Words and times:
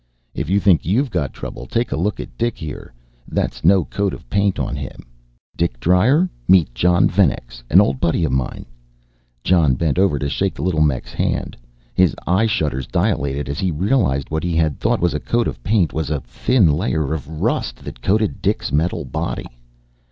"If 0.33 0.49
you 0.49 0.59
think 0.59 0.83
you've 0.83 1.11
got 1.11 1.31
trouble 1.31 1.67
take 1.67 1.91
a 1.91 1.95
look 1.95 2.19
at 2.19 2.35
Dik 2.35 2.57
here, 2.57 2.91
that's 3.27 3.63
no 3.63 3.85
coat 3.85 4.15
of 4.15 4.27
paint 4.31 4.57
on 4.57 4.75
him. 4.75 5.05
Dik 5.55 5.79
Dryer, 5.79 6.27
meet 6.47 6.73
Jon 6.73 7.07
Venex 7.07 7.61
an 7.69 7.79
old 7.79 7.99
buddy 7.99 8.23
of 8.23 8.31
mine." 8.31 8.65
Jon 9.43 9.75
bent 9.75 9.99
over 9.99 10.17
to 10.17 10.27
shake 10.27 10.55
the 10.55 10.63
little 10.63 10.81
mech's 10.81 11.13
hand. 11.13 11.55
His 11.93 12.15
eye 12.25 12.47
shutters 12.47 12.87
dilated 12.87 13.47
as 13.47 13.59
he 13.59 13.69
realized 13.69 14.31
what 14.31 14.43
he 14.43 14.55
had 14.55 14.79
thought 14.79 15.01
was 15.01 15.13
a 15.13 15.19
coat 15.19 15.47
of 15.47 15.61
paint 15.63 15.93
was 15.93 16.09
a 16.09 16.21
thin 16.21 16.73
layer 16.73 17.13
of 17.13 17.39
rust 17.39 17.75
that 17.85 18.01
coated 18.01 18.41
Dik's 18.41 18.71
metal 18.71 19.05
body. 19.05 19.45